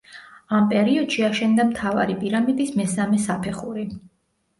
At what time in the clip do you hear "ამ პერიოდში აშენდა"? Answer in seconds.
0.59-1.65